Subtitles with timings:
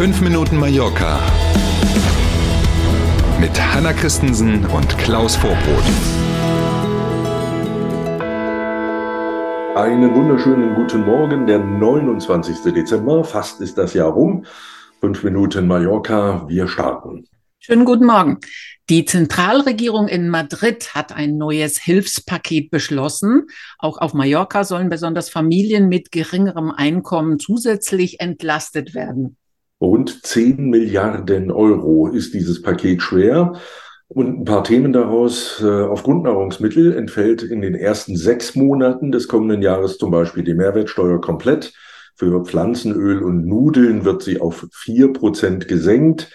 [0.00, 1.20] 5 Minuten Mallorca
[3.38, 5.84] mit Hanna Christensen und Klaus Vorbrot.
[9.76, 12.72] Einen wunderschönen guten Morgen, der 29.
[12.72, 13.24] Dezember.
[13.24, 14.46] Fast ist das Jahr rum.
[15.02, 17.26] 5 Minuten Mallorca, wir starten.
[17.58, 18.38] Schönen guten Morgen.
[18.88, 23.48] Die Zentralregierung in Madrid hat ein neues Hilfspaket beschlossen.
[23.78, 29.36] Auch auf Mallorca sollen besonders Familien mit geringerem Einkommen zusätzlich entlastet werden.
[29.80, 33.54] Rund 10 Milliarden Euro ist dieses Paket schwer.
[34.08, 35.62] Und ein paar Themen daraus.
[35.62, 40.54] Äh, auf Grundnahrungsmittel entfällt in den ersten sechs Monaten des kommenden Jahres zum Beispiel die
[40.54, 41.72] Mehrwertsteuer komplett.
[42.16, 46.30] Für Pflanzenöl und Nudeln wird sie auf vier Prozent gesenkt.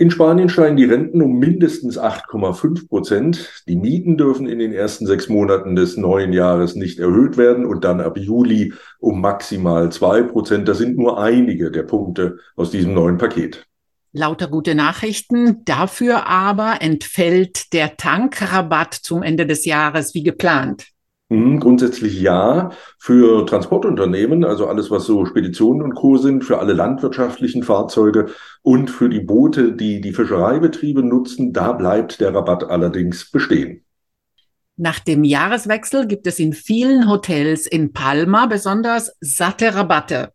[0.00, 3.62] In Spanien steigen die Renten um mindestens 8,5 Prozent.
[3.68, 7.84] Die Mieten dürfen in den ersten sechs Monaten des neuen Jahres nicht erhöht werden und
[7.84, 10.66] dann ab Juli um maximal zwei Prozent.
[10.68, 13.66] Das sind nur einige der Punkte aus diesem neuen Paket.
[14.12, 15.66] Lauter gute Nachrichten.
[15.66, 20.86] Dafür aber entfällt der Tankrabatt zum Ende des Jahres wie geplant.
[21.30, 22.72] Mhm, grundsätzlich ja.
[22.98, 26.16] Für Transportunternehmen, also alles, was so Speditionen und Co.
[26.16, 28.26] sind, für alle landwirtschaftlichen Fahrzeuge
[28.62, 33.84] und für die Boote, die die Fischereibetriebe nutzen, da bleibt der Rabatt allerdings bestehen.
[34.76, 40.32] Nach dem Jahreswechsel gibt es in vielen Hotels in Palma besonders satte Rabatte.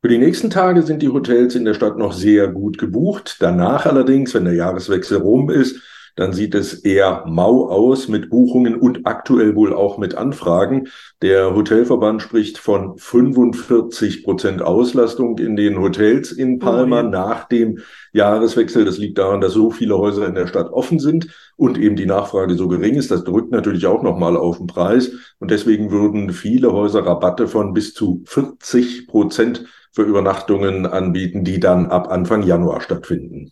[0.00, 3.36] Für die nächsten Tage sind die Hotels in der Stadt noch sehr gut gebucht.
[3.40, 5.82] Danach allerdings, wenn der Jahreswechsel rum ist,
[6.16, 10.88] dann sieht es eher mau aus mit Buchungen und aktuell wohl auch mit Anfragen.
[11.22, 17.08] Der Hotelverband spricht von 45 Prozent Auslastung in den Hotels in Palma oh, ja.
[17.10, 17.78] nach dem
[18.12, 18.84] Jahreswechsel.
[18.84, 22.06] Das liegt daran, dass so viele Häuser in der Stadt offen sind und eben die
[22.06, 23.10] Nachfrage so gering ist.
[23.10, 25.12] Das drückt natürlich auch nochmal auf den Preis.
[25.38, 31.60] Und deswegen würden viele Häuser Rabatte von bis zu 40 Prozent für Übernachtungen anbieten, die
[31.60, 33.50] dann ab Anfang Januar stattfinden.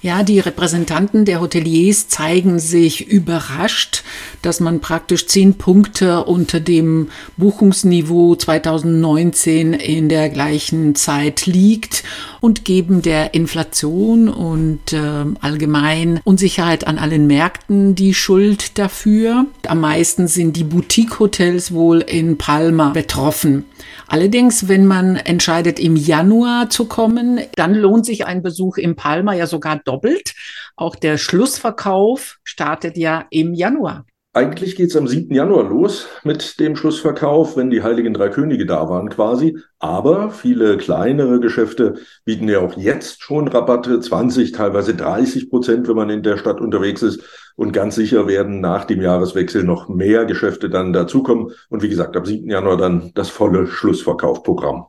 [0.00, 4.04] Ja, die Repräsentanten der Hoteliers zeigen sich überrascht,
[4.42, 12.04] dass man praktisch zehn Punkte unter dem Buchungsniveau 2019 in der gleichen Zeit liegt
[12.40, 19.46] und geben der Inflation und äh, allgemein Unsicherheit an allen Märkten die Schuld dafür.
[19.68, 23.66] Am meisten sind die Boutique-Hotels wohl in Palma betroffen.
[24.06, 29.34] Allerdings, wenn man entscheidet, im Januar zu kommen, dann lohnt sich ein Besuch im Palma
[29.34, 30.34] ja sogar doppelt.
[30.74, 34.06] Auch der Schlussverkauf startet ja im Januar.
[34.34, 35.34] Eigentlich geht es am 7.
[35.34, 39.58] Januar los mit dem Schlussverkauf, wenn die Heiligen Drei Könige da waren quasi.
[39.78, 41.94] Aber viele kleinere Geschäfte
[42.24, 46.60] bieten ja auch jetzt schon Rabatte, 20, teilweise 30 Prozent, wenn man in der Stadt
[46.60, 47.22] unterwegs ist.
[47.56, 51.52] Und ganz sicher werden nach dem Jahreswechsel noch mehr Geschäfte dann dazukommen.
[51.68, 52.48] Und wie gesagt, am 7.
[52.48, 54.86] Januar dann das volle Schlussverkaufprogramm.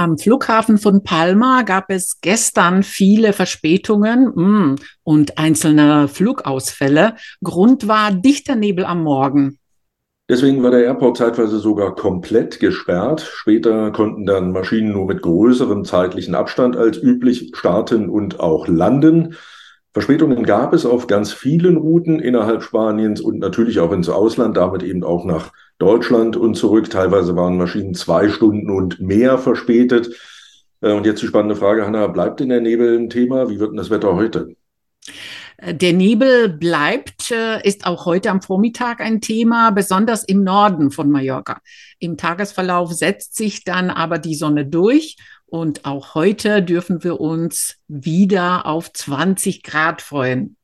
[0.00, 7.16] Am Flughafen von Palma gab es gestern viele Verspätungen mm, und einzelne Flugausfälle.
[7.42, 9.58] Grund war dichter Nebel am Morgen.
[10.28, 13.28] Deswegen war der Airport zeitweise sogar komplett gesperrt.
[13.28, 19.34] Später konnten dann Maschinen nur mit größerem zeitlichen Abstand als üblich starten und auch landen.
[19.98, 24.84] Verspätungen gab es auf ganz vielen Routen innerhalb Spaniens und natürlich auch ins Ausland, damit
[24.84, 26.88] eben auch nach Deutschland und zurück.
[26.88, 30.14] Teilweise waren Maschinen zwei Stunden und mehr verspätet.
[30.82, 33.50] Äh, und jetzt die spannende Frage, Hanna, bleibt in der Nebel ein Thema?
[33.50, 34.54] Wie wird denn das Wetter heute?
[35.56, 40.92] Äh, der Nebel bleibt, äh, ist auch heute am Vormittag ein Thema, besonders im Norden
[40.92, 41.60] von Mallorca.
[41.98, 45.16] Im Tagesverlauf setzt sich dann aber die Sonne durch
[45.50, 50.56] und auch heute dürfen wir uns wieder auf 20 Grad freuen.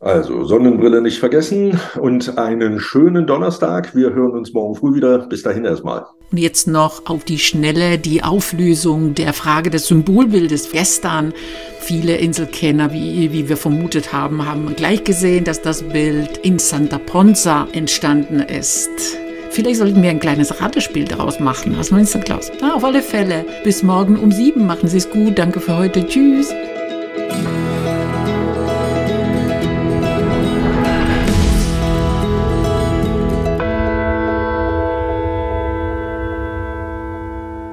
[0.00, 3.96] Also Sonnenbrille nicht vergessen und einen schönen Donnerstag.
[3.96, 5.26] Wir hören uns morgen früh wieder.
[5.26, 6.06] Bis dahin erstmal.
[6.30, 11.32] Und jetzt noch auf die Schnelle die Auflösung der Frage des Symbolbildes gestern.
[11.80, 16.98] Viele Inselkenner, wie, wie wir vermutet haben, haben gleich gesehen, dass das Bild in Santa
[16.98, 19.18] Ponza entstanden ist.
[19.50, 21.76] Vielleicht sollten wir ein kleines Ratespiel daraus machen.
[21.78, 22.52] Was meinst du, Klaus?
[22.60, 23.44] Na, auf alle Fälle.
[23.64, 24.66] Bis morgen um sieben.
[24.66, 25.38] Machen Sie es gut.
[25.38, 26.06] Danke für heute.
[26.06, 26.52] Tschüss.